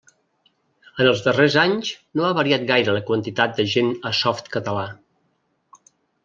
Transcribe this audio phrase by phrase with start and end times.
[1.03, 4.89] En els darrers anys no ha variat gaire la quantitat de gent a Softcatalà.